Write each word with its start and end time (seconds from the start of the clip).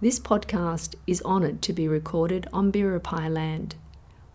This 0.00 0.20
podcast 0.20 0.94
is 1.08 1.20
honoured 1.22 1.60
to 1.62 1.72
be 1.72 1.88
recorded 1.88 2.46
on 2.52 2.70
Biripi 2.70 3.28
land. 3.28 3.74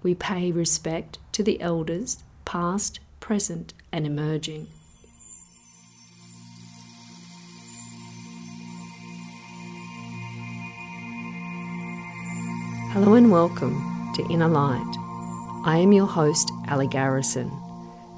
We 0.02 0.14
pay 0.14 0.52
respect 0.52 1.20
to 1.32 1.42
the 1.42 1.62
elders, 1.62 2.22
past, 2.44 3.00
present, 3.22 3.74
and 3.90 4.06
emerging. 4.06 4.68
Hello 12.92 13.14
and 13.14 13.32
welcome 13.32 14.12
to 14.16 14.28
Inner 14.30 14.50
Light. 14.50 14.82
I 15.64 15.78
am 15.78 15.94
your 15.94 16.08
host, 16.08 16.52
Ali 16.70 16.88
Garrison. 16.88 17.50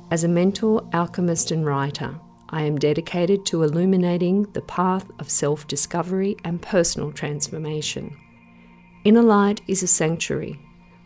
As 0.10 0.24
a 0.24 0.28
mentor, 0.28 0.84
alchemist, 0.94 1.52
and 1.52 1.64
writer, 1.64 2.20
I 2.56 2.62
am 2.62 2.78
dedicated 2.78 3.46
to 3.48 3.64
illuminating 3.64 4.44
the 4.54 4.62
path 4.62 5.12
of 5.20 5.30
self 5.30 5.68
discovery 5.68 6.38
and 6.46 6.62
personal 6.62 7.12
transformation. 7.12 8.16
Inner 9.04 9.24
Light 9.24 9.60
is 9.68 9.84
a 9.84 9.88
sanctuary 9.88 10.58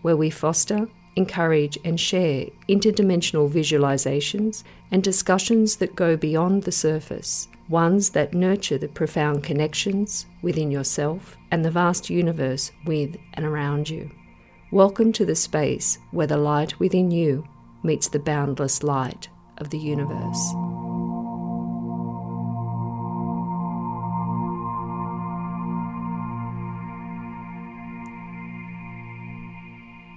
where 0.04 0.16
we 0.16 0.30
foster, 0.30 0.88
encourage, 1.16 1.76
and 1.84 1.99
share 1.99 2.45
interdimensional 2.70 3.49
visualizations 3.49 4.63
and 4.91 5.02
discussions 5.02 5.77
that 5.77 5.95
go 5.95 6.16
beyond 6.16 6.66
the 6.66 6.71
surface, 6.71 7.48
ones 7.68 8.12
that 8.12 8.35
nurture 8.35 8.77
the 8.77 8.88
profound 8.88 9.43
connections 9.43 10.27
within 10.43 10.70
yourself 10.70 11.35
and 11.49 11.66
the 11.66 11.71
vast 11.71 12.12
universe 12.12 12.71
with 12.85 13.18
and 13.34 13.43
around 13.43 13.90
you. 13.90 14.12
Welcome 14.71 15.12
to 15.13 15.26
the 15.26 15.35
space 15.35 15.98
where 16.12 16.27
the 16.27 16.38
light 16.38 16.79
within 16.79 17.09
you 17.09 17.43
meets 17.81 18.07
the 18.07 18.20
boundless 18.20 18.84
light 18.84 19.29
of 19.57 19.71
the 19.71 19.79
universe. 19.79 20.54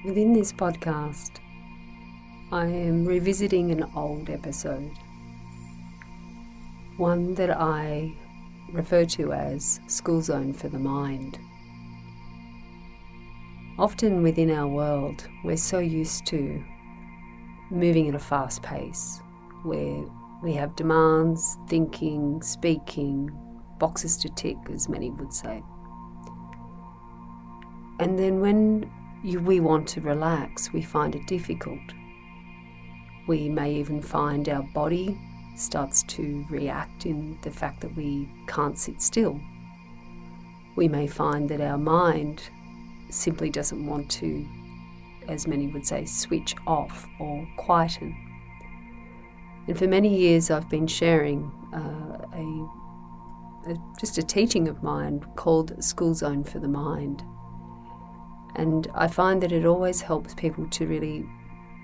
Within 0.04 0.32
this 0.32 0.52
podcast, 0.52 1.38
I 2.50 2.66
am 2.66 3.04
revisiting 3.04 3.70
an 3.70 3.88
old 3.94 4.30
episode, 4.30 4.90
one 6.96 7.36
that 7.36 7.50
I 7.50 8.12
refer 8.72 9.04
to 9.04 9.32
as 9.32 9.78
School 9.86 10.20
Zone 10.20 10.54
for 10.54 10.68
the 10.68 10.78
Mind. 10.80 11.38
Often 13.78 14.24
within 14.24 14.50
our 14.50 14.66
world, 14.66 15.24
we're 15.44 15.56
so 15.56 15.78
used 15.78 16.26
to 16.26 16.60
moving 17.70 18.08
at 18.08 18.16
a 18.16 18.18
fast 18.18 18.60
pace 18.60 19.20
where 19.62 20.04
we 20.42 20.52
have 20.54 20.74
demands, 20.74 21.58
thinking, 21.68 22.42
speaking, 22.42 23.30
boxes 23.78 24.16
to 24.16 24.28
tick, 24.30 24.56
as 24.74 24.88
many 24.88 25.10
would 25.10 25.32
say. 25.32 25.62
And 28.00 28.18
then 28.18 28.40
when 28.40 28.90
we 29.24 29.60
want 29.60 29.88
to 29.88 30.00
relax, 30.00 30.72
we 30.72 30.82
find 30.82 31.14
it 31.14 31.26
difficult. 31.26 31.80
We 33.28 33.48
may 33.48 33.72
even 33.74 34.02
find 34.02 34.48
our 34.48 34.62
body 34.74 35.18
starts 35.54 36.02
to 36.04 36.44
react 36.50 37.06
in 37.06 37.38
the 37.42 37.50
fact 37.50 37.80
that 37.82 37.94
we 37.96 38.28
can't 38.46 38.78
sit 38.78 39.00
still. 39.00 39.40
We 40.76 40.88
may 40.88 41.06
find 41.06 41.48
that 41.50 41.60
our 41.60 41.78
mind 41.78 42.42
simply 43.10 43.50
doesn't 43.50 43.86
want 43.86 44.10
to, 44.12 44.46
as 45.28 45.46
many 45.46 45.68
would 45.68 45.86
say, 45.86 46.04
switch 46.04 46.54
off 46.66 47.06
or 47.20 47.46
quieten. 47.58 48.16
And 49.68 49.78
for 49.78 49.86
many 49.86 50.16
years, 50.16 50.50
I've 50.50 50.68
been 50.68 50.86
sharing 50.86 51.52
uh, 51.72 52.26
a, 52.34 53.70
a, 53.70 53.76
just 54.00 54.18
a 54.18 54.22
teaching 54.22 54.66
of 54.66 54.82
mine 54.82 55.24
called 55.36 55.82
School 55.82 56.14
Zone 56.14 56.42
for 56.42 56.58
the 56.58 56.68
Mind. 56.68 57.22
And 58.54 58.88
I 58.94 59.08
find 59.08 59.42
that 59.42 59.52
it 59.52 59.64
always 59.64 60.00
helps 60.00 60.34
people 60.34 60.66
to 60.68 60.86
really 60.86 61.26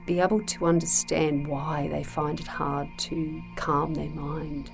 be 0.06 0.20
able 0.20 0.42
to 0.42 0.66
understand 0.66 1.46
why 1.46 1.88
they 1.88 2.02
find 2.02 2.40
it 2.40 2.46
hard 2.46 2.88
to 2.98 3.42
calm 3.56 3.94
their 3.94 4.08
mind. 4.10 4.70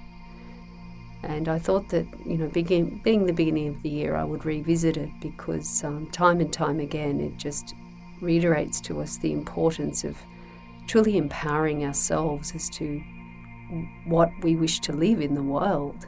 And 1.22 1.48
I 1.48 1.58
thought 1.58 1.88
that, 1.88 2.06
you 2.24 2.36
know, 2.36 2.48
begin, 2.48 3.00
being 3.02 3.26
the 3.26 3.32
beginning 3.32 3.68
of 3.68 3.82
the 3.82 3.88
year, 3.88 4.14
I 4.14 4.24
would 4.24 4.44
revisit 4.44 4.96
it 4.96 5.10
because 5.20 5.82
um, 5.82 6.10
time 6.10 6.40
and 6.40 6.52
time 6.52 6.80
again 6.80 7.20
it 7.20 7.36
just 7.36 7.74
reiterates 8.20 8.80
to 8.82 9.00
us 9.00 9.16
the 9.16 9.32
importance 9.32 10.04
of 10.04 10.16
truly 10.86 11.16
empowering 11.16 11.84
ourselves 11.84 12.54
as 12.54 12.68
to 12.70 13.02
what 14.06 14.30
we 14.42 14.54
wish 14.54 14.80
to 14.80 14.92
live 14.92 15.20
in 15.20 15.34
the 15.34 15.42
world. 15.42 16.06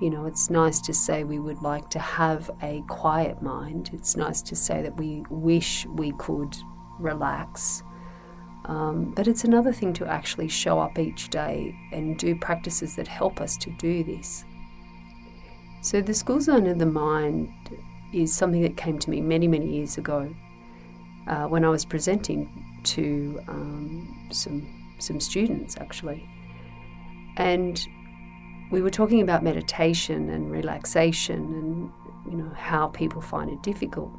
You 0.00 0.08
know, 0.08 0.24
it's 0.24 0.48
nice 0.48 0.80
to 0.82 0.94
say 0.94 1.24
we 1.24 1.38
would 1.38 1.60
like 1.60 1.90
to 1.90 1.98
have 1.98 2.50
a 2.62 2.82
quiet 2.88 3.42
mind. 3.42 3.90
It's 3.92 4.16
nice 4.16 4.40
to 4.42 4.56
say 4.56 4.80
that 4.80 4.96
we 4.96 5.24
wish 5.28 5.84
we 5.86 6.12
could 6.12 6.56
relax. 6.98 7.82
Um, 8.64 9.12
but 9.14 9.28
it's 9.28 9.44
another 9.44 9.72
thing 9.72 9.92
to 9.94 10.06
actually 10.06 10.48
show 10.48 10.78
up 10.78 10.98
each 10.98 11.28
day 11.28 11.74
and 11.92 12.18
do 12.18 12.34
practices 12.34 12.96
that 12.96 13.08
help 13.08 13.42
us 13.42 13.58
to 13.58 13.70
do 13.78 14.02
this. 14.02 14.44
So, 15.82 16.00
the 16.00 16.14
school 16.14 16.40
zone 16.40 16.66
of 16.66 16.78
the 16.78 16.86
mind 16.86 17.50
is 18.12 18.34
something 18.34 18.62
that 18.62 18.76
came 18.76 18.98
to 18.98 19.10
me 19.10 19.20
many, 19.20 19.48
many 19.48 19.66
years 19.66 19.98
ago 19.98 20.34
uh, 21.26 21.44
when 21.44 21.64
I 21.64 21.68
was 21.68 21.84
presenting 21.84 22.80
to 22.84 23.40
um, 23.48 24.28
some, 24.30 24.96
some 24.98 25.20
students 25.20 25.76
actually. 25.78 26.28
And 27.36 27.80
we 28.70 28.82
were 28.82 28.90
talking 28.90 29.20
about 29.20 29.42
meditation 29.42 30.30
and 30.30 30.50
relaxation 30.50 31.36
and 31.36 32.32
you 32.32 32.38
know 32.38 32.52
how 32.54 32.86
people 32.88 33.20
find 33.20 33.50
it 33.50 33.62
difficult. 33.62 34.12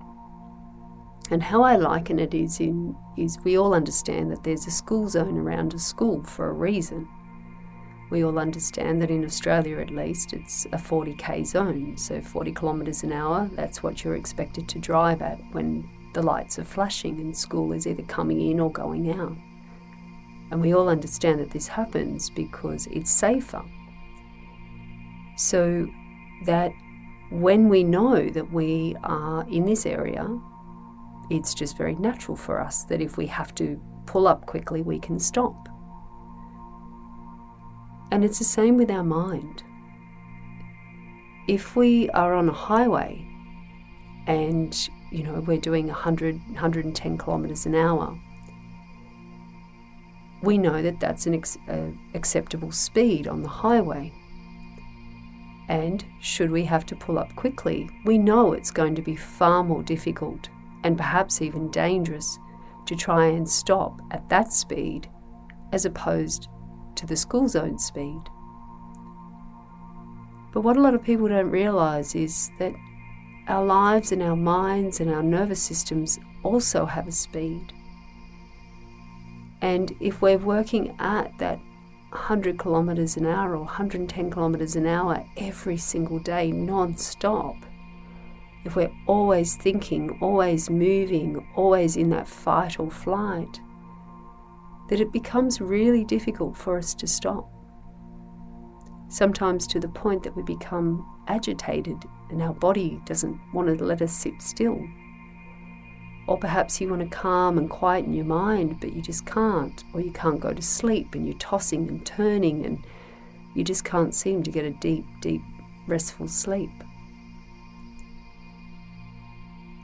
And 1.29 1.41
how 1.41 1.63
I 1.63 1.77
liken 1.77 2.19
it 2.19 2.33
is 2.33 2.59
in 2.59 2.95
is 3.17 3.39
we 3.45 3.57
all 3.57 3.73
understand 3.73 4.29
that 4.31 4.43
there's 4.43 4.67
a 4.67 4.71
school 4.71 5.07
zone 5.07 5.37
around 5.37 5.73
a 5.73 5.79
school 5.79 6.23
for 6.23 6.49
a 6.49 6.53
reason. 6.53 7.07
We 8.09 8.25
all 8.25 8.37
understand 8.37 9.01
that 9.01 9.09
in 9.09 9.23
Australia 9.23 9.79
at 9.79 9.89
least 9.89 10.33
it's 10.33 10.65
a 10.65 10.77
40k 10.77 11.45
zone, 11.45 11.95
so 11.97 12.19
40 12.19 12.51
kilometres 12.51 13.03
an 13.03 13.13
hour, 13.13 13.49
that's 13.53 13.81
what 13.81 14.03
you're 14.03 14.17
expected 14.17 14.67
to 14.67 14.79
drive 14.79 15.21
at 15.21 15.39
when 15.53 15.89
the 16.13 16.21
lights 16.21 16.59
are 16.59 16.65
flashing 16.65 17.21
and 17.21 17.37
school 17.37 17.71
is 17.71 17.87
either 17.87 18.03
coming 18.03 18.41
in 18.51 18.59
or 18.59 18.69
going 18.69 19.11
out. 19.11 19.37
And 20.51 20.59
we 20.59 20.73
all 20.73 20.89
understand 20.89 21.39
that 21.39 21.51
this 21.51 21.69
happens 21.69 22.29
because 22.29 22.87
it's 22.87 23.09
safer 23.11 23.63
so 25.41 25.87
that 26.45 26.71
when 27.31 27.69
we 27.69 27.83
know 27.83 28.29
that 28.29 28.51
we 28.51 28.95
are 29.03 29.45
in 29.49 29.65
this 29.65 29.85
area, 29.85 30.27
it's 31.29 31.53
just 31.53 31.77
very 31.77 31.95
natural 31.95 32.35
for 32.37 32.59
us 32.59 32.83
that 32.83 33.01
if 33.01 33.17
we 33.17 33.25
have 33.27 33.55
to 33.55 33.81
pull 34.05 34.27
up 34.27 34.45
quickly, 34.45 34.81
we 34.81 34.99
can 34.99 35.19
stop. 35.19 35.69
And 38.11 38.25
it's 38.25 38.39
the 38.39 38.45
same 38.45 38.77
with 38.77 38.91
our 38.91 39.03
mind. 39.03 39.63
If 41.47 41.75
we 41.75 42.09
are 42.09 42.33
on 42.33 42.49
a 42.49 42.53
highway 42.53 43.25
and 44.27 44.89
you 45.11 45.23
know 45.23 45.39
we're 45.47 45.57
doing 45.57 45.87
100 45.87 46.35
110 46.49 47.17
kilometers 47.17 47.65
an 47.65 47.73
hour 47.73 48.15
we 50.43 50.59
know 50.59 50.81
that 50.81 50.99
that's 50.99 51.25
an 51.25 51.33
ex- 51.33 51.57
uh, 51.67 51.89
acceptable 52.13 52.71
speed 52.71 53.27
on 53.27 53.41
the 53.41 53.49
highway 53.49 54.13
and 55.71 56.03
should 56.19 56.51
we 56.51 56.65
have 56.65 56.85
to 56.85 56.97
pull 56.97 57.17
up 57.17 57.33
quickly, 57.37 57.89
we 58.03 58.17
know 58.17 58.51
it's 58.51 58.71
going 58.71 58.93
to 58.93 59.01
be 59.01 59.15
far 59.15 59.63
more 59.63 59.81
difficult 59.81 60.49
and 60.83 60.97
perhaps 60.97 61.41
even 61.41 61.71
dangerous 61.71 62.37
to 62.85 62.93
try 62.93 63.27
and 63.27 63.47
stop 63.47 64.01
at 64.11 64.27
that 64.27 64.51
speed 64.51 65.09
as 65.71 65.85
opposed 65.85 66.49
to 66.95 67.05
the 67.05 67.15
school 67.15 67.47
zone 67.47 67.79
speed. 67.79 68.21
But 70.51 70.59
what 70.61 70.75
a 70.75 70.81
lot 70.81 70.93
of 70.93 71.05
people 71.05 71.29
don't 71.29 71.49
realise 71.49 72.15
is 72.15 72.51
that 72.59 72.73
our 73.47 73.63
lives 73.63 74.11
and 74.11 74.21
our 74.21 74.35
minds 74.35 74.99
and 74.99 75.09
our 75.09 75.23
nervous 75.23 75.63
systems 75.63 76.19
also 76.43 76.85
have 76.85 77.07
a 77.07 77.13
speed. 77.13 77.71
And 79.61 79.95
if 80.01 80.21
we're 80.21 80.37
working 80.37 80.97
at 80.99 81.31
that 81.37 81.61
100 82.11 82.57
kilometers 82.57 83.17
an 83.17 83.25
hour 83.25 83.55
or 83.55 83.63
110 83.63 84.29
kilometers 84.29 84.75
an 84.75 84.85
hour 84.85 85.25
every 85.37 85.77
single 85.77 86.19
day, 86.19 86.51
non 86.51 86.95
stop, 86.97 87.55
if 88.63 88.75
we're 88.75 88.91
always 89.07 89.55
thinking, 89.55 90.17
always 90.21 90.69
moving, 90.69 91.45
always 91.55 91.97
in 91.97 92.09
that 92.09 92.27
fight 92.27 92.79
or 92.79 92.91
flight, 92.91 93.59
that 94.89 94.99
it 94.99 95.11
becomes 95.11 95.61
really 95.61 96.03
difficult 96.03 96.55
for 96.55 96.77
us 96.77 96.93
to 96.95 97.07
stop. 97.07 97.49
Sometimes 99.07 99.65
to 99.67 99.79
the 99.79 99.87
point 99.87 100.23
that 100.23 100.35
we 100.35 100.43
become 100.43 101.05
agitated 101.27 101.97
and 102.29 102.41
our 102.41 102.53
body 102.53 103.01
doesn't 103.05 103.39
want 103.53 103.67
to 103.77 103.83
let 103.83 104.01
us 104.01 104.13
sit 104.13 104.41
still. 104.41 104.79
Or 106.27 106.37
perhaps 106.37 106.79
you 106.79 106.89
want 106.89 107.01
to 107.01 107.07
calm 107.07 107.57
and 107.57 107.69
quieten 107.69 108.13
your 108.13 108.25
mind, 108.25 108.79
but 108.79 108.93
you 108.93 109.01
just 109.01 109.25
can't. 109.25 109.83
Or 109.93 110.01
you 110.01 110.11
can't 110.11 110.39
go 110.39 110.53
to 110.53 110.61
sleep 110.61 111.15
and 111.15 111.27
you're 111.27 111.37
tossing 111.37 111.87
and 111.87 112.05
turning 112.05 112.65
and 112.65 112.85
you 113.55 113.63
just 113.63 113.83
can't 113.83 114.13
seem 114.13 114.43
to 114.43 114.51
get 114.51 114.65
a 114.65 114.71
deep, 114.71 115.05
deep, 115.21 115.41
restful 115.87 116.27
sleep. 116.27 116.71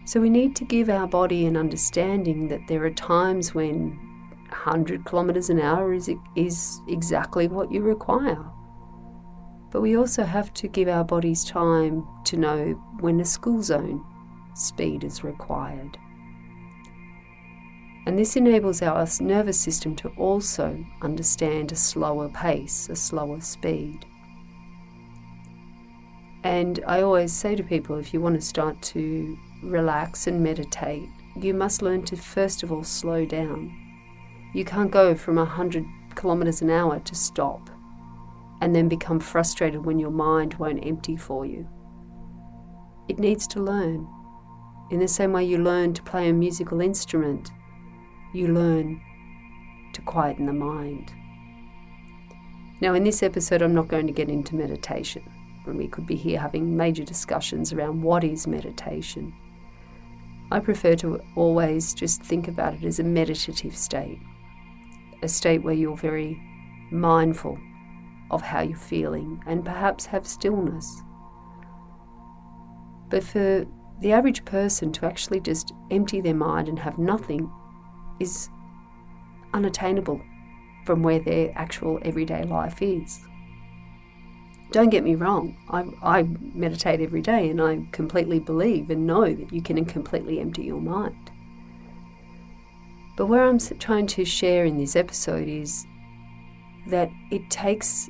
So 0.05 0.21
we 0.21 0.29
need 0.29 0.55
to 0.55 0.63
give 0.63 0.89
our 0.89 1.05
body 1.05 1.45
an 1.47 1.57
understanding 1.57 2.47
that 2.47 2.61
there 2.67 2.83
are 2.85 2.91
times 2.91 3.53
when 3.53 3.89
100 4.47 5.03
kilometers 5.03 5.49
an 5.49 5.59
hour 5.59 5.93
is, 5.93 6.09
is 6.35 6.79
exactly 6.87 7.49
what 7.49 7.71
you 7.71 7.81
require. 7.81 8.45
But 9.69 9.81
we 9.81 9.97
also 9.97 10.23
have 10.23 10.53
to 10.55 10.69
give 10.69 10.87
our 10.87 11.03
bodies 11.03 11.43
time 11.43 12.07
to 12.23 12.37
know 12.37 12.71
when 13.01 13.19
a 13.19 13.25
school 13.25 13.61
zone 13.61 14.03
speed 14.55 15.03
is 15.03 15.25
required. 15.25 15.97
And 18.07 18.17
this 18.17 18.37
enables 18.37 18.81
our 18.81 19.05
nervous 19.19 19.59
system 19.59 19.93
to 19.97 20.07
also 20.15 20.81
understand 21.01 21.73
a 21.73 21.75
slower 21.75 22.29
pace, 22.29 22.87
a 22.87 22.95
slower 22.95 23.41
speed. 23.41 24.05
And 26.41 26.81
I 26.87 27.01
always 27.01 27.33
say 27.33 27.53
to 27.57 27.63
people 27.63 27.97
if 27.97 28.13
you 28.13 28.21
want 28.21 28.35
to 28.35 28.41
start 28.41 28.81
to 28.93 29.37
relax 29.61 30.25
and 30.25 30.41
meditate, 30.41 31.09
you 31.35 31.53
must 31.53 31.81
learn 31.81 32.03
to 32.03 32.15
first 32.15 32.63
of 32.63 32.71
all 32.71 32.85
slow 32.85 33.25
down. 33.25 33.77
You 34.53 34.63
can't 34.63 34.89
go 34.89 35.13
from 35.13 35.35
100 35.35 35.85
kilometers 36.15 36.61
an 36.61 36.69
hour 36.69 37.01
to 37.01 37.13
stop 37.13 37.69
and 38.61 38.73
then 38.73 38.87
become 38.87 39.19
frustrated 39.19 39.85
when 39.85 39.99
your 39.99 40.11
mind 40.11 40.53
won't 40.53 40.87
empty 40.87 41.17
for 41.17 41.45
you. 41.45 41.67
It 43.09 43.19
needs 43.19 43.47
to 43.47 43.59
learn. 43.59 44.07
In 44.91 45.01
the 45.01 45.09
same 45.09 45.33
way 45.33 45.43
you 45.43 45.57
learn 45.57 45.93
to 45.93 46.01
play 46.01 46.29
a 46.29 46.33
musical 46.33 46.79
instrument, 46.79 47.51
you 48.33 48.47
learn 48.47 49.01
to 49.93 50.01
quieten 50.01 50.45
the 50.45 50.53
mind. 50.53 51.11
Now, 52.81 52.93
in 52.93 53.03
this 53.03 53.23
episode, 53.23 53.61
I'm 53.61 53.73
not 53.73 53.87
going 53.87 54.07
to 54.07 54.13
get 54.13 54.29
into 54.29 54.55
meditation, 54.55 55.23
we 55.75 55.87
could 55.87 56.07
be 56.07 56.15
here 56.15 56.39
having 56.39 56.77
major 56.77 57.03
discussions 57.03 57.73
around 57.73 58.01
what 58.01 58.23
is 58.23 58.47
meditation. 58.47 59.33
I 60.51 60.59
prefer 60.59 60.95
to 60.97 61.19
always 61.35 61.93
just 61.93 62.21
think 62.21 62.47
about 62.47 62.75
it 62.75 62.85
as 62.85 62.99
a 62.99 63.03
meditative 63.03 63.75
state, 63.75 64.19
a 65.21 65.27
state 65.27 65.63
where 65.63 65.73
you're 65.73 65.97
very 65.97 66.41
mindful 66.89 67.57
of 68.31 68.41
how 68.41 68.61
you're 68.61 68.77
feeling 68.77 69.43
and 69.45 69.65
perhaps 69.65 70.05
have 70.05 70.25
stillness. 70.25 71.01
But 73.09 73.23
for 73.23 73.65
the 73.99 74.13
average 74.13 74.45
person 74.45 74.91
to 74.93 75.05
actually 75.05 75.39
just 75.41 75.73
empty 75.91 76.21
their 76.21 76.35
mind 76.35 76.69
and 76.69 76.79
have 76.79 76.97
nothing 76.97 77.51
is 78.19 78.49
unattainable 79.53 80.21
from 80.85 81.03
where 81.03 81.19
their 81.19 81.51
actual 81.55 81.99
everyday 82.03 82.43
life 82.43 82.81
is. 82.81 83.19
Don't 84.71 84.89
get 84.89 85.03
me 85.03 85.15
wrong, 85.15 85.57
I, 85.69 85.85
I 86.19 86.23
meditate 86.23 86.99
every 86.99 87.21
day 87.21 87.49
and 87.49 87.61
I 87.61 87.87
completely 87.91 88.39
believe 88.39 88.89
and 88.89 89.07
know 89.07 89.33
that 89.33 89.53
you 89.53 89.61
can 89.61 89.83
completely 89.85 90.39
empty 90.39 90.63
your 90.63 90.81
mind. 90.81 91.31
But 93.15 93.27
where 93.27 93.43
I'm 93.43 93.59
trying 93.59 94.07
to 94.07 94.25
share 94.25 94.65
in 94.65 94.77
this 94.77 94.95
episode 94.95 95.47
is 95.47 95.85
that 96.87 97.09
it 97.31 97.49
takes 97.49 98.09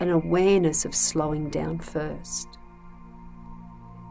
an 0.00 0.10
awareness 0.10 0.84
of 0.84 0.94
slowing 0.94 1.48
down 1.48 1.78
first. 1.78 2.48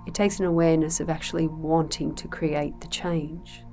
It 0.08 0.14
takes 0.14 0.40
an 0.40 0.46
awareness 0.46 1.00
of 1.00 1.10
actually 1.10 1.48
wanting 1.48 2.16
to 2.16 2.28
create 2.28 2.80
the 2.82 2.88
change. 2.88 3.64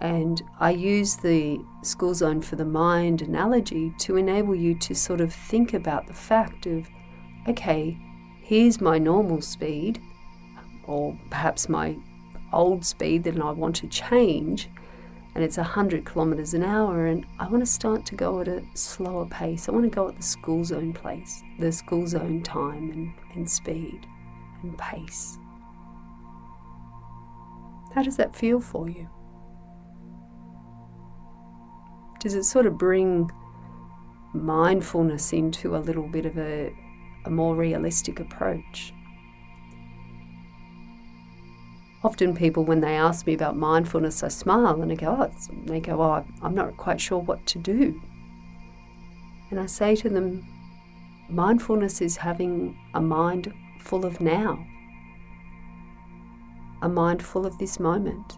And 0.00 0.42
I 0.60 0.70
use 0.70 1.16
the 1.16 1.58
school 1.82 2.14
zone 2.14 2.42
for 2.42 2.56
the 2.56 2.64
mind 2.64 3.22
analogy 3.22 3.94
to 4.00 4.16
enable 4.16 4.54
you 4.54 4.74
to 4.80 4.94
sort 4.94 5.20
of 5.20 5.32
think 5.32 5.72
about 5.72 6.06
the 6.06 6.12
fact 6.12 6.66
of, 6.66 6.86
okay, 7.48 7.96
here's 8.42 8.80
my 8.80 8.98
normal 8.98 9.40
speed, 9.40 10.00
or 10.84 11.18
perhaps 11.30 11.68
my 11.68 11.96
old 12.52 12.84
speed 12.84 13.24
that 13.24 13.40
I 13.40 13.50
want 13.52 13.76
to 13.76 13.88
change, 13.88 14.68
and 15.34 15.42
it's 15.42 15.56
100 15.56 16.04
kilometers 16.04 16.54
an 16.54 16.62
hour, 16.62 17.06
and 17.06 17.26
I 17.38 17.48
want 17.48 17.62
to 17.62 17.70
start 17.70 18.04
to 18.06 18.14
go 18.14 18.40
at 18.40 18.48
a 18.48 18.62
slower 18.74 19.26
pace. 19.26 19.68
I 19.68 19.72
want 19.72 19.84
to 19.84 19.90
go 19.90 20.08
at 20.08 20.16
the 20.16 20.22
school 20.22 20.64
zone 20.64 20.92
place, 20.92 21.42
the 21.58 21.72
school 21.72 22.06
zone 22.06 22.42
time 22.42 22.90
and, 22.90 23.14
and 23.34 23.50
speed 23.50 24.06
and 24.62 24.76
pace. 24.76 25.38
How 27.94 28.02
does 28.02 28.16
that 28.16 28.36
feel 28.36 28.60
for 28.60 28.88
you? 28.90 29.08
Does 32.20 32.34
it 32.34 32.44
sort 32.44 32.66
of 32.66 32.78
bring 32.78 33.30
mindfulness 34.32 35.32
into 35.32 35.76
a 35.76 35.78
little 35.78 36.06
bit 36.06 36.26
of 36.26 36.36
a, 36.38 36.74
a 37.24 37.30
more 37.30 37.54
realistic 37.54 38.20
approach? 38.20 38.92
Often 42.04 42.36
people, 42.36 42.64
when 42.64 42.80
they 42.80 42.94
ask 42.94 43.26
me 43.26 43.34
about 43.34 43.56
mindfulness, 43.56 44.22
I 44.22 44.28
smile 44.28 44.80
and 44.80 44.92
I 44.92 44.94
go, 44.94 45.16
oh, 45.18 45.30
they 45.64 45.80
go, 45.80 46.00
oh, 46.00 46.24
I'm 46.42 46.54
not 46.54 46.76
quite 46.76 47.00
sure 47.00 47.18
what 47.18 47.44
to 47.46 47.58
do. 47.58 48.00
And 49.50 49.58
I 49.58 49.66
say 49.66 49.96
to 49.96 50.08
them, 50.08 50.46
mindfulness 51.28 52.00
is 52.00 52.16
having 52.16 52.78
a 52.94 53.00
mind 53.00 53.52
full 53.80 54.04
of 54.04 54.20
now, 54.20 54.64
a 56.82 56.88
mind 56.88 57.24
full 57.24 57.46
of 57.46 57.58
this 57.58 57.80
moment. 57.80 58.36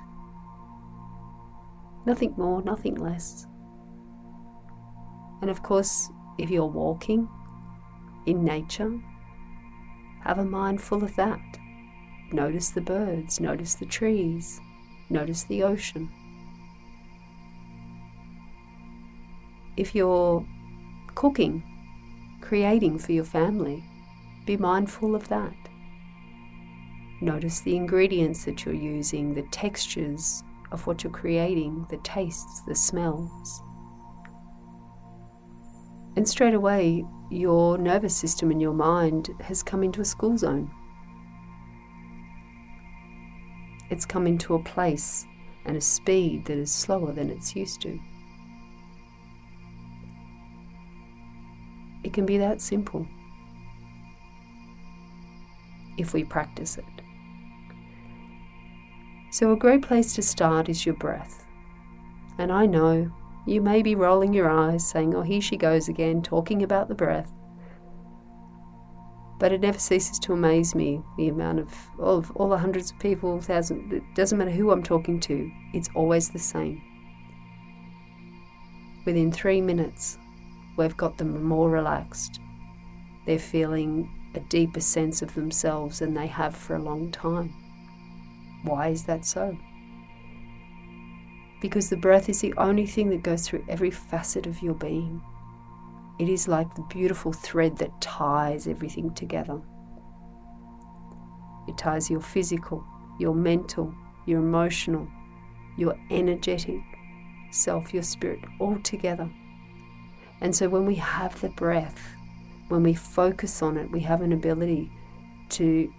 Nothing 2.06 2.34
more, 2.38 2.62
nothing 2.62 2.94
less. 2.94 3.46
And 5.40 5.50
of 5.50 5.62
course, 5.62 6.10
if 6.38 6.50
you're 6.50 6.66
walking 6.66 7.28
in 8.26 8.44
nature, 8.44 8.98
have 10.22 10.38
a 10.38 10.44
mind 10.44 10.80
full 10.80 11.04
of 11.04 11.14
that. 11.16 11.40
Notice 12.32 12.70
the 12.70 12.80
birds, 12.80 13.40
notice 13.40 13.74
the 13.74 13.86
trees, 13.86 14.60
notice 15.08 15.44
the 15.44 15.62
ocean. 15.62 16.10
If 19.76 19.94
you're 19.94 20.44
cooking, 21.14 21.62
creating 22.40 22.98
for 22.98 23.12
your 23.12 23.24
family, 23.24 23.84
be 24.44 24.56
mindful 24.56 25.14
of 25.14 25.28
that. 25.28 25.54
Notice 27.20 27.60
the 27.60 27.76
ingredients 27.76 28.44
that 28.44 28.64
you're 28.64 28.74
using, 28.74 29.34
the 29.34 29.42
textures 29.50 30.42
of 30.70 30.86
what 30.86 31.02
you're 31.02 31.12
creating, 31.12 31.86
the 31.90 31.96
tastes, 31.98 32.60
the 32.66 32.74
smells. 32.74 33.62
And 36.18 36.28
straight 36.28 36.54
away, 36.54 37.04
your 37.30 37.78
nervous 37.78 38.16
system 38.16 38.50
and 38.50 38.60
your 38.60 38.72
mind 38.72 39.30
has 39.38 39.62
come 39.62 39.84
into 39.84 40.00
a 40.00 40.04
school 40.04 40.36
zone. 40.36 40.68
It's 43.88 44.04
come 44.04 44.26
into 44.26 44.56
a 44.56 44.62
place 44.64 45.24
and 45.64 45.76
a 45.76 45.80
speed 45.80 46.46
that 46.46 46.58
is 46.58 46.72
slower 46.72 47.12
than 47.12 47.30
it's 47.30 47.54
used 47.54 47.80
to. 47.82 48.00
It 52.02 52.12
can 52.12 52.26
be 52.26 52.36
that 52.36 52.60
simple 52.60 53.06
if 55.98 56.14
we 56.14 56.24
practice 56.24 56.78
it. 56.78 56.84
So, 59.30 59.52
a 59.52 59.56
great 59.56 59.82
place 59.82 60.16
to 60.16 60.22
start 60.22 60.68
is 60.68 60.84
your 60.84 60.96
breath. 60.96 61.46
And 62.38 62.50
I 62.50 62.66
know 62.66 63.08
you 63.48 63.62
may 63.62 63.82
be 63.82 63.94
rolling 63.94 64.34
your 64.34 64.50
eyes, 64.50 64.86
saying, 64.86 65.14
Oh, 65.14 65.22
here 65.22 65.40
she 65.40 65.56
goes 65.56 65.88
again, 65.88 66.22
talking 66.22 66.62
about 66.62 66.88
the 66.88 66.94
breath. 66.94 67.32
But 69.38 69.52
it 69.52 69.60
never 69.60 69.78
ceases 69.78 70.18
to 70.20 70.32
amaze 70.32 70.74
me 70.74 71.02
the 71.16 71.28
amount 71.28 71.60
of 71.60 71.74
all, 71.98 72.18
of, 72.18 72.30
all 72.32 72.48
the 72.50 72.58
hundreds 72.58 72.90
of 72.90 72.98
people, 72.98 73.40
thousands, 73.40 73.92
it 73.92 74.02
doesn't 74.14 74.36
matter 74.36 74.50
who 74.50 74.70
I'm 74.70 74.82
talking 74.82 75.18
to, 75.20 75.50
it's 75.72 75.88
always 75.94 76.28
the 76.28 76.38
same. 76.38 76.82
Within 79.06 79.32
three 79.32 79.62
minutes, 79.62 80.18
we've 80.76 80.96
got 80.96 81.16
them 81.16 81.42
more 81.42 81.70
relaxed. 81.70 82.40
They're 83.26 83.38
feeling 83.38 84.10
a 84.34 84.40
deeper 84.40 84.80
sense 84.80 85.22
of 85.22 85.34
themselves 85.34 86.00
than 86.00 86.12
they 86.12 86.26
have 86.26 86.54
for 86.54 86.76
a 86.76 86.82
long 86.82 87.10
time. 87.10 87.54
Why 88.64 88.88
is 88.88 89.04
that 89.04 89.24
so? 89.24 89.56
Because 91.60 91.90
the 91.90 91.96
breath 91.96 92.28
is 92.28 92.40
the 92.40 92.54
only 92.56 92.86
thing 92.86 93.10
that 93.10 93.22
goes 93.22 93.46
through 93.46 93.64
every 93.68 93.90
facet 93.90 94.46
of 94.46 94.62
your 94.62 94.74
being. 94.74 95.22
It 96.18 96.28
is 96.28 96.48
like 96.48 96.74
the 96.74 96.86
beautiful 96.88 97.32
thread 97.32 97.76
that 97.78 98.00
ties 98.00 98.66
everything 98.66 99.14
together. 99.14 99.60
It 101.68 101.78
ties 101.78 102.10
your 102.10 102.20
physical, 102.20 102.84
your 103.18 103.34
mental, 103.34 103.94
your 104.26 104.40
emotional, 104.40 105.08
your 105.76 105.96
energetic 106.10 106.80
self, 107.50 107.94
your 107.94 108.02
spirit, 108.02 108.40
all 108.58 108.78
together. 108.80 109.30
And 110.40 110.54
so 110.54 110.68
when 110.68 110.86
we 110.86 110.96
have 110.96 111.40
the 111.40 111.48
breath, 111.50 112.00
when 112.68 112.82
we 112.82 112.94
focus 112.94 113.62
on 113.62 113.76
it, 113.76 113.90
we 113.90 114.00
have 114.00 114.20
an 114.20 114.32
ability 114.32 114.90
to 115.50 115.92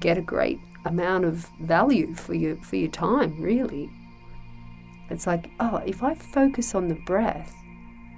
get 0.00 0.18
a 0.18 0.22
great 0.22 0.58
amount 0.84 1.24
of 1.24 1.48
value 1.60 2.14
for 2.14 2.34
your 2.34 2.56
for 2.56 2.76
your 2.76 2.90
time, 2.90 3.40
really. 3.40 3.90
It's 5.12 5.26
like, 5.26 5.50
oh, 5.60 5.82
if 5.84 6.02
I 6.02 6.14
focus 6.14 6.74
on 6.74 6.88
the 6.88 6.94
breath, 6.94 7.54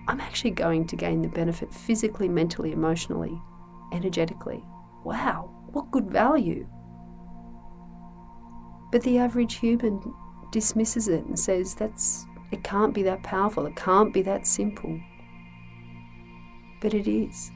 I'm 0.07 0.21
actually 0.21 0.53
going 0.53 0.87
to 0.87 0.97
gain 0.97 1.23
the 1.23 1.29
benefit 1.29 1.73
physically, 1.73 2.29
mentally, 2.29 2.73
emotionally, 2.73 3.41
energetically. 3.93 4.63
Wow, 5.05 5.51
what 5.73 5.91
good 5.91 6.09
value. 6.09 6.69
But 8.93 9.03
the 9.03 9.19
average 9.19 9.57
human 9.57 10.01
dismisses 10.53 11.09
it 11.09 11.25
and 11.25 11.39
says 11.39 11.75
that's 11.75 12.27
it 12.53 12.63
can't 12.63 12.95
be 12.95 13.03
that 13.03 13.25
powerful, 13.25 13.67
it 13.67 13.75
can't 13.75 14.15
be 14.15 14.23
that 14.23 14.47
simple. 14.47 15.01
But 16.81 16.95
it 16.95 17.09
is. 17.09 17.51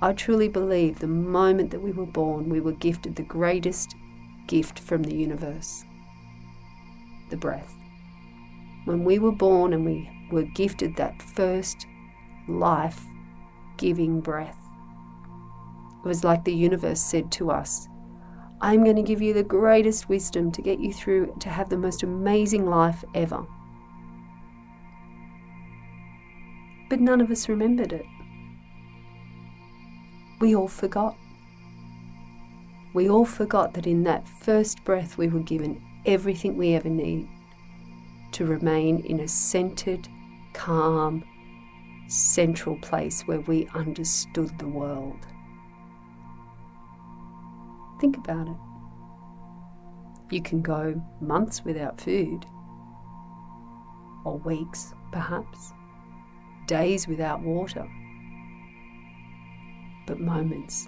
I 0.00 0.12
truly 0.12 0.48
believe 0.48 1.00
the 1.00 1.08
moment 1.08 1.72
that 1.72 1.82
we 1.82 1.90
were 1.90 2.06
born, 2.06 2.48
we 2.48 2.60
were 2.60 2.72
gifted 2.72 3.16
the 3.16 3.24
greatest 3.24 3.96
gift 4.46 4.78
from 4.78 5.02
the 5.02 5.16
universe 5.16 5.84
the 7.30 7.36
breath. 7.36 7.74
When 8.84 9.04
we 9.04 9.18
were 9.18 9.32
born 9.32 9.72
and 9.72 9.84
we 9.84 10.10
were 10.30 10.42
gifted 10.42 10.96
that 10.96 11.22
first 11.22 11.86
life 12.48 13.00
giving 13.76 14.20
breath, 14.20 14.58
it 16.04 16.08
was 16.08 16.24
like 16.24 16.44
the 16.44 16.54
universe 16.54 17.00
said 17.00 17.30
to 17.32 17.50
us, 17.50 17.88
I'm 18.60 18.82
going 18.82 18.96
to 18.96 19.02
give 19.02 19.22
you 19.22 19.34
the 19.34 19.44
greatest 19.44 20.08
wisdom 20.08 20.50
to 20.52 20.62
get 20.62 20.80
you 20.80 20.92
through 20.92 21.36
to 21.40 21.48
have 21.48 21.68
the 21.68 21.76
most 21.76 22.02
amazing 22.02 22.66
life 22.66 23.04
ever. 23.14 23.46
But 26.88 27.00
none 27.00 27.20
of 27.20 27.30
us 27.30 27.48
remembered 27.48 27.92
it. 27.92 28.06
We 30.40 30.56
all 30.56 30.68
forgot. 30.68 31.16
We 32.94 33.08
all 33.08 33.24
forgot 33.24 33.74
that 33.74 33.86
in 33.86 34.04
that 34.04 34.26
first 34.26 34.82
breath 34.84 35.18
we 35.18 35.28
were 35.28 35.40
given 35.40 35.82
everything 36.06 36.56
we 36.56 36.74
ever 36.74 36.88
need 36.88 37.28
to 38.32 38.46
remain 38.46 39.00
in 39.04 39.20
a 39.20 39.28
centered, 39.28 40.08
calm, 40.52 41.24
central 42.08 42.76
place 42.76 43.22
where 43.22 43.40
we 43.40 43.68
understood 43.74 44.58
the 44.58 44.68
world. 44.68 45.26
Think 48.00 48.16
about 48.16 48.48
it. 48.48 48.56
You 50.30 50.42
can 50.42 50.62
go 50.62 51.02
months 51.20 51.64
without 51.64 52.00
food, 52.00 52.44
or 54.24 54.38
weeks 54.38 54.92
perhaps, 55.10 55.72
days 56.66 57.08
without 57.08 57.40
water, 57.40 57.88
but 60.06 60.20
moments 60.20 60.86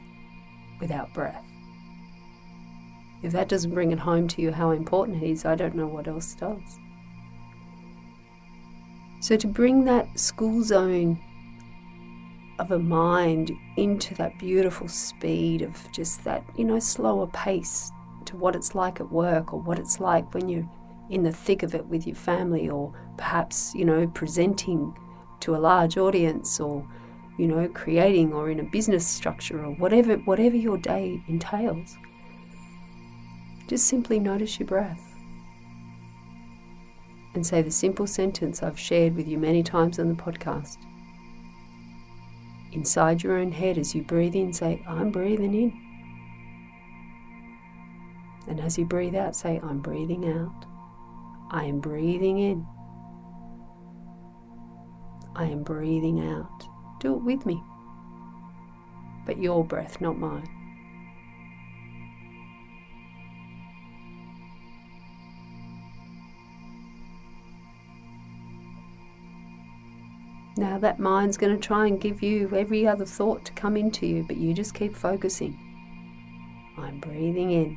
without 0.79 1.13
breath. 1.15 1.50
If 3.23 3.33
that 3.33 3.49
doesn't 3.49 3.75
bring 3.75 3.93
it 3.93 3.99
home 3.99 4.29
to 4.29 4.43
you 4.43 4.53
how 4.53 4.71
important 4.71 5.23
it 5.23 5.31
is, 5.31 5.45
I 5.45 5.55
don't 5.55 5.75
know 5.75 5.87
what 5.87 6.09
else 6.09 6.35
does. 6.35 6.79
So, 9.21 9.37
to 9.37 9.47
bring 9.47 9.85
that 9.85 10.19
school 10.19 10.63
zone 10.63 11.21
of 12.59 12.71
a 12.71 12.79
mind 12.79 13.53
into 13.77 14.15
that 14.15 14.39
beautiful 14.39 14.89
speed 14.89 15.63
of 15.63 15.77
just 15.93 16.25
that, 16.25 16.45
you 16.57 16.65
know, 16.65 16.79
slower 16.79 17.27
pace 17.27 17.91
to 18.27 18.37
what 18.37 18.57
it's 18.57 18.75
like 18.75 19.01
at 19.01 19.11
work 19.11 19.53
or 19.53 19.61
what 19.61 19.79
it's 19.79 20.01
like 20.01 20.33
when 20.35 20.49
you're 20.49 20.69
in 21.11 21.23
the 21.23 21.33
thick 21.33 21.63
of 21.63 21.75
it 21.75 21.85
with 21.87 22.07
your 22.07 22.17
family 22.17 22.71
or 22.71 22.93
perhaps, 23.17 23.75
you 23.75 23.85
know, 23.85 24.07
presenting 24.09 24.97
to 25.41 25.57
a 25.57 25.59
large 25.59 25.97
audience 25.97 26.61
or, 26.61 26.87
you 27.39 27.49
know, 27.49 27.69
creating 27.69 28.33
or 28.33 28.51
in 28.51 28.61
a 28.61 28.65
business 28.65 29.07
structure 29.07 29.65
or 29.65 29.73
whatever 29.73 30.17
whatever 30.19 30.57
your 30.57 30.79
day 30.79 31.23
entails. 31.29 31.97
Just 33.71 33.87
simply 33.87 34.19
notice 34.19 34.59
your 34.59 34.67
breath. 34.67 35.01
And 37.35 37.47
say 37.47 37.63
the 37.63 37.71
simple 37.71 38.09
sentence 38.09 38.65
I've 38.65 38.77
shared 38.77 39.15
with 39.15 39.29
you 39.29 39.39
many 39.39 39.63
times 39.63 40.01
on 40.01 40.09
the 40.09 40.21
podcast 40.21 40.77
inside 42.73 43.23
your 43.23 43.37
own 43.37 43.53
head 43.53 43.79
as 43.79 43.95
you 43.95 44.03
breathe 44.03 44.35
in, 44.35 44.53
say, 44.53 44.83
I'm 44.89 45.13
breathing 45.13 45.55
in. 45.55 45.73
And 48.49 48.61
as 48.61 48.77
you 48.77 48.85
breathe 48.85 49.15
out, 49.15 49.37
say, 49.37 49.61
I'm 49.63 49.79
breathing 49.79 50.29
out. 50.29 50.67
I 51.53 51.65
am 51.67 51.79
breathing 51.79 52.39
in. 52.41 52.67
I 55.37 55.45
am 55.45 55.63
breathing 55.63 56.27
out. 56.29 56.67
Do 56.99 57.15
it 57.15 57.23
with 57.23 57.47
me. 57.47 57.63
But 59.27 59.39
your 59.39 59.65
breath, 59.65 60.01
not 60.01 60.19
mine. 60.19 60.60
Now 70.57 70.79
that 70.79 70.99
mind's 70.99 71.37
going 71.37 71.55
to 71.57 71.61
try 71.61 71.87
and 71.87 72.01
give 72.01 72.23
you 72.23 72.55
every 72.55 72.87
other 72.87 73.07
thought 73.07 73.45
to 73.47 73.53
come 73.53 73.77
into 73.77 74.07
you, 74.07 74.25
but 74.25 74.37
you 74.37 74.53
just 74.53 74.75
keep 74.75 74.95
focusing. 74.97 75.59
I'm 76.77 77.01
breathing 77.01 77.51
in. 77.51 77.77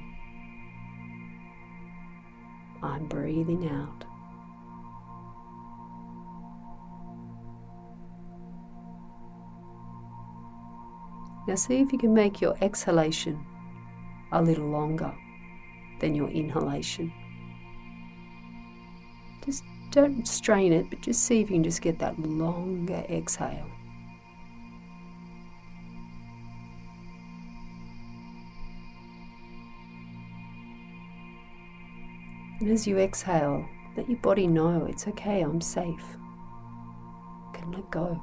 I'm 2.82 3.06
breathing 3.08 3.70
out. 3.70 4.06
Now 11.48 11.56
see 11.56 11.82
if 11.82 11.92
you 11.92 12.00
can 12.00 12.13
make 12.13 12.42
your 12.42 12.56
exhalation 12.62 13.46
a 14.32 14.42
little 14.42 14.68
longer 14.68 15.13
than 16.00 16.15
your 16.15 16.30
inhalation. 16.30 17.13
Just 19.46 19.63
don't 19.93 20.27
strain 20.27 20.73
it, 20.73 20.89
but 20.89 21.01
just 21.01 21.23
see 21.23 21.39
if 21.39 21.51
you 21.51 21.57
can 21.57 21.63
just 21.63 21.81
get 21.81 22.00
that 22.00 22.19
longer 22.19 23.05
exhale. 23.09 23.69
And 32.59 32.71
as 32.71 32.88
you 32.88 32.97
exhale, 32.97 33.67
let 33.95 34.09
your 34.09 34.17
body 34.19 34.47
know 34.47 34.88
it's 34.89 35.07
okay, 35.09 35.41
I'm 35.41 35.62
safe. 35.62 36.17
I 37.50 37.57
can 37.57 37.71
let 37.71 37.91
go. 37.91 38.19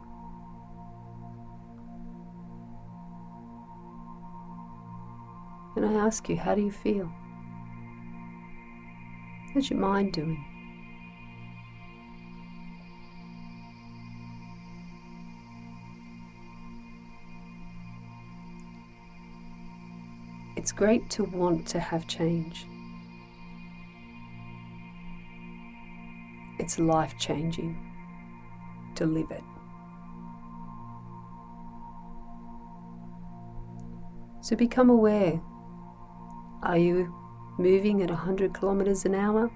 And 5.77 5.87
I 5.87 6.05
ask 6.05 6.29
you, 6.29 6.37
how 6.37 6.57
do 6.57 6.63
you 6.63 6.73
feel? 6.73 7.09
How's 9.55 9.71
your 9.71 9.79
mind 9.79 10.13
doing? 10.15 10.50
It's 20.71 20.79
great 20.79 21.11
to 21.11 21.25
want 21.25 21.67
to 21.71 21.81
have 21.81 22.07
change. 22.07 22.65
It's 26.61 26.79
life 26.79 27.19
changing 27.19 27.77
to 28.95 29.05
live 29.05 29.33
it. 29.33 29.43
So 34.43 34.55
become 34.55 34.91
aware. 34.91 35.41
Are 36.63 36.79
you 36.79 37.13
moving 37.59 38.01
at 38.03 38.11
100 38.11 38.55
kilometers 38.55 39.05
an 39.05 39.17
hour? 39.17 39.51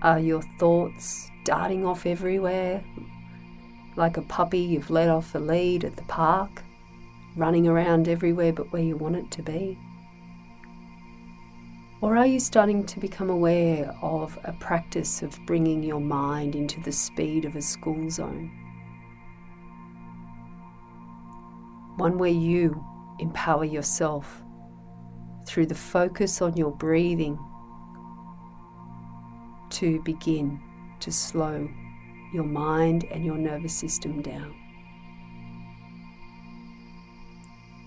Are 0.00 0.18
your 0.18 0.40
thoughts 0.58 1.30
darting 1.44 1.84
off 1.84 2.06
everywhere 2.06 2.82
like 3.96 4.16
a 4.16 4.22
puppy 4.22 4.60
you've 4.60 4.88
let 4.88 5.10
off 5.10 5.34
the 5.34 5.40
lead 5.40 5.84
at 5.84 5.96
the 5.96 6.04
park? 6.04 6.63
Running 7.36 7.66
around 7.66 8.08
everywhere 8.08 8.52
but 8.52 8.72
where 8.72 8.82
you 8.82 8.96
want 8.96 9.16
it 9.16 9.30
to 9.32 9.42
be? 9.42 9.78
Or 12.00 12.16
are 12.16 12.26
you 12.26 12.38
starting 12.38 12.84
to 12.84 13.00
become 13.00 13.30
aware 13.30 13.96
of 14.02 14.38
a 14.44 14.52
practice 14.52 15.22
of 15.22 15.38
bringing 15.46 15.82
your 15.82 16.00
mind 16.00 16.54
into 16.54 16.80
the 16.80 16.92
speed 16.92 17.44
of 17.44 17.56
a 17.56 17.62
school 17.62 18.10
zone? 18.10 18.50
One 21.96 22.18
where 22.18 22.30
you 22.30 22.84
empower 23.20 23.64
yourself 23.64 24.42
through 25.46 25.66
the 25.66 25.74
focus 25.74 26.42
on 26.42 26.56
your 26.56 26.72
breathing 26.72 27.38
to 29.70 30.00
begin 30.02 30.60
to 31.00 31.10
slow 31.10 31.68
your 32.32 32.44
mind 32.44 33.04
and 33.10 33.24
your 33.24 33.38
nervous 33.38 33.74
system 33.74 34.22
down. 34.22 34.63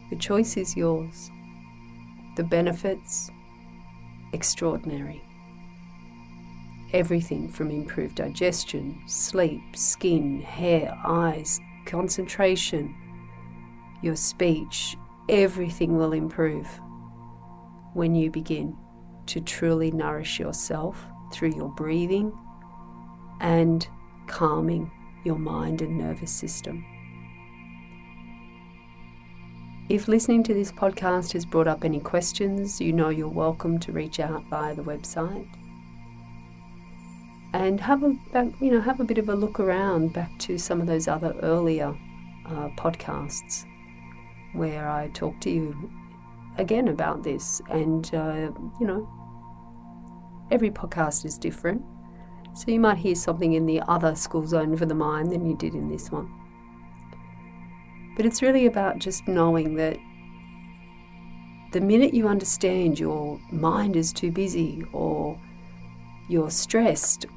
The 0.09 0.15
choice 0.15 0.57
is 0.57 0.77
yours. 0.77 1.29
The 2.35 2.43
benefits, 2.43 3.29
extraordinary. 4.33 5.21
Everything 6.93 7.49
from 7.49 7.71
improved 7.71 8.15
digestion, 8.15 9.01
sleep, 9.07 9.75
skin, 9.75 10.41
hair, 10.41 10.97
eyes, 11.03 11.59
concentration, 11.85 12.95
your 14.01 14.15
speech, 14.15 14.95
everything 15.27 15.97
will 15.97 16.13
improve 16.13 16.67
when 17.93 18.15
you 18.15 18.31
begin 18.31 18.77
to 19.25 19.41
truly 19.41 19.91
nourish 19.91 20.39
yourself 20.39 21.05
through 21.33 21.53
your 21.55 21.69
breathing 21.69 22.31
and 23.41 23.87
calming 24.27 24.89
your 25.25 25.37
mind 25.37 25.81
and 25.81 25.97
nervous 25.97 26.31
system. 26.31 26.85
If 29.89 30.09
listening 30.09 30.43
to 30.43 30.53
this 30.53 30.69
podcast 30.69 31.31
has 31.31 31.45
brought 31.45 31.65
up 31.65 31.85
any 31.85 32.01
questions, 32.01 32.81
you 32.81 32.91
know 32.91 33.07
you're 33.07 33.29
welcome 33.29 33.79
to 33.79 33.93
reach 33.93 34.19
out 34.19 34.43
via 34.49 34.75
the 34.75 34.83
website. 34.83 35.47
And 37.53 37.79
have 37.79 38.03
a 38.03 38.13
you 38.59 38.69
know 38.69 38.81
have 38.81 38.99
a 38.99 39.05
bit 39.05 39.17
of 39.17 39.29
a 39.29 39.33
look 39.33 39.61
around 39.61 40.11
back 40.11 40.37
to 40.39 40.57
some 40.57 40.81
of 40.81 40.87
those 40.87 41.07
other 41.07 41.33
earlier 41.41 41.97
uh, 42.45 42.67
podcasts 42.75 43.63
where 44.51 44.89
I 44.89 45.07
talk 45.13 45.39
to 45.39 45.49
you 45.49 45.89
again 46.57 46.89
about 46.89 47.23
this. 47.23 47.61
And 47.69 48.13
uh, 48.13 48.51
you 48.81 48.87
know, 48.87 49.07
every 50.51 50.69
podcast 50.69 51.23
is 51.23 51.37
different, 51.37 51.81
so 52.53 52.71
you 52.71 52.81
might 52.81 52.97
hear 52.97 53.15
something 53.15 53.53
in 53.53 53.65
the 53.65 53.79
other 53.87 54.15
school 54.15 54.45
zone 54.45 54.75
for 54.75 54.85
the 54.85 54.95
mind 54.95 55.31
than 55.31 55.45
you 55.45 55.55
did 55.55 55.75
in 55.75 55.87
this 55.87 56.11
one. 56.11 56.29
But 58.17 58.25
it's 58.25 58.41
really 58.41 58.65
about 58.65 58.97
just 58.97 59.27
knowing 59.27 59.75
that 59.75 59.95
the 61.71 61.79
minute 61.79 62.15
you 62.15 62.27
understand 62.27 62.99
your 62.99 63.39
mind 63.51 63.95
is 63.95 64.11
too 64.11 64.31
busy 64.31 64.83
or 64.91 65.39
you're 66.27 66.49
stressed, 66.49 67.27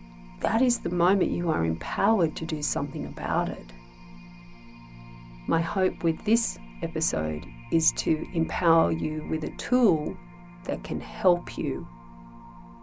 that 0.40 0.62
is 0.62 0.78
the 0.78 0.88
moment 0.88 1.32
you 1.32 1.50
are 1.50 1.66
empowered 1.66 2.34
to 2.36 2.46
do 2.46 2.62
something 2.62 3.04
about 3.04 3.50
it. 3.50 3.74
My 5.46 5.60
hope 5.60 6.02
with 6.02 6.24
this 6.24 6.58
episode 6.82 7.44
is 7.70 7.92
to 7.98 8.26
empower 8.32 8.90
you 8.90 9.26
with 9.28 9.44
a 9.44 9.54
tool 9.58 10.16
that 10.64 10.82
can 10.82 10.98
help 10.98 11.58
you 11.58 11.86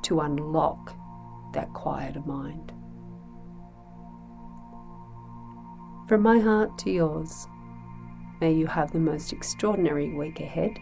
to 0.04 0.20
unlock 0.20 0.94
that 1.54 1.74
quieter 1.74 2.22
mind. 2.28 2.72
From 6.08 6.22
my 6.22 6.38
heart 6.38 6.78
to 6.80 6.92
yours. 6.92 7.48
May 8.40 8.54
you 8.54 8.68
have 8.68 8.92
the 8.92 9.00
most 9.00 9.34
extraordinary 9.34 10.14
week 10.14 10.40
ahead. 10.40 10.78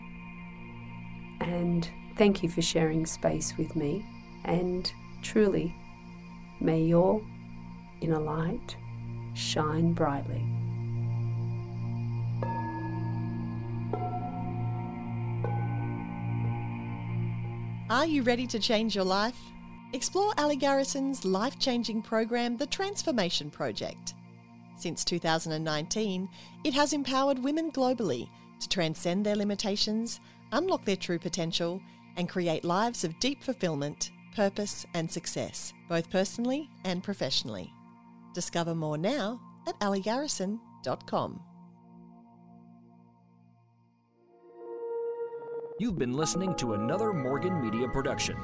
And 1.42 1.90
thank 2.18 2.44
you 2.44 2.50
for 2.50 2.62
sharing 2.62 3.06
space 3.06 3.58
with 3.58 3.76
me. 3.76 4.06
And 4.44 4.92
truly, 5.22 5.74
may 6.60 6.82
your 6.82 7.22
inner 8.02 8.20
light 8.20 8.76
shine 9.34 9.94
brightly. 9.94 10.46
Are 17.90 18.06
you 18.06 18.24
ready 18.24 18.48
to 18.48 18.60
change 18.60 18.96
your 18.96 19.06
life? 19.06 19.40
Explore 19.94 20.34
Ali 20.38 20.56
Garrison's 20.56 21.24
life 21.24 21.58
changing 21.60 22.02
program, 22.02 22.58
The 22.58 22.66
Transformation 22.66 23.50
Project. 23.50 24.16
Since 24.78 25.06
2019, 25.06 26.30
it 26.64 26.74
has 26.74 26.94
empowered 26.94 27.40
women 27.44 27.72
globally 27.72 28.30
to 28.60 28.70
transcend 28.70 29.26
their 29.26 29.36
limitations, 29.36 30.20
unlock 30.52 30.86
their 30.86 30.96
true 30.96 31.20
potential, 31.20 31.82
and 32.18 32.30
create 32.30 32.64
lives 32.64 33.04
of 33.04 33.18
deep 33.20 33.44
fulfillment, 33.44 34.12
purpose, 34.36 34.86
and 34.94 35.10
success, 35.10 35.74
both 35.90 36.10
personally 36.10 36.70
and 36.84 37.04
professionally. 37.04 37.72
Discover 38.34 38.76
more 38.76 38.98
now 38.98 39.40
at 39.68 39.80
aligarrison.com. 39.80 41.42
You've 45.78 46.00
been 46.00 46.14
listening 46.14 46.56
to 46.56 46.74
another 46.74 47.12
Morgan 47.12 47.62
Media 47.62 47.90
production. 47.90 48.38